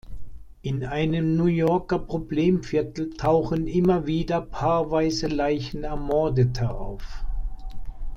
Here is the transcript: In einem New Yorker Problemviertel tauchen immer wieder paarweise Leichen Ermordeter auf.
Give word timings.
In 0.63 0.83
einem 0.83 1.35
New 1.35 1.45
Yorker 1.45 1.99
Problemviertel 1.99 3.11
tauchen 3.13 3.67
immer 3.67 4.07
wieder 4.07 4.41
paarweise 4.41 5.27
Leichen 5.27 5.83
Ermordeter 5.83 6.75
auf. 6.75 7.23